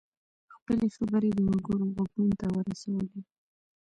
[0.55, 3.19] خپلې خبرې د وګړو غوږونو ته ورسولې.